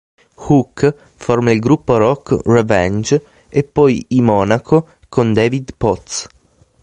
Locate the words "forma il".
1.15-1.59